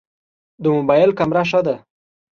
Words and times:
د 0.63 0.63
موبایل 0.75 1.11
کمره 1.19 1.43
ښه 1.49 1.61
ده؟ 1.65 1.75